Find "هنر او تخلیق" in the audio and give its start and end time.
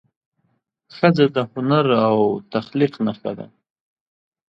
1.51-2.93